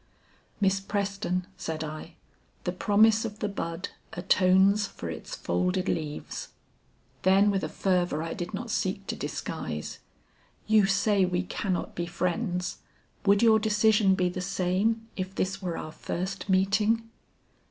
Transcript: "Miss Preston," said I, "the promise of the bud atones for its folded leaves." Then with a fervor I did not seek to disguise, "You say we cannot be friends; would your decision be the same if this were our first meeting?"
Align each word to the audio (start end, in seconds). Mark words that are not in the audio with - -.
"Miss 0.59 0.79
Preston," 0.79 1.45
said 1.57 1.83
I, 1.83 2.15
"the 2.63 2.71
promise 2.71 3.23
of 3.23 3.37
the 3.37 3.47
bud 3.47 3.89
atones 4.13 4.87
for 4.87 5.11
its 5.11 5.35
folded 5.35 5.87
leaves." 5.87 6.47
Then 7.21 7.51
with 7.51 7.63
a 7.63 7.69
fervor 7.69 8.23
I 8.23 8.33
did 8.33 8.51
not 8.51 8.71
seek 8.71 9.05
to 9.05 9.15
disguise, 9.15 9.99
"You 10.65 10.87
say 10.87 11.23
we 11.23 11.43
cannot 11.43 11.93
be 11.93 12.07
friends; 12.07 12.79
would 13.27 13.43
your 13.43 13.59
decision 13.59 14.15
be 14.15 14.27
the 14.27 14.41
same 14.41 15.07
if 15.15 15.35
this 15.35 15.61
were 15.61 15.77
our 15.77 15.91
first 15.91 16.49
meeting?" 16.49 17.07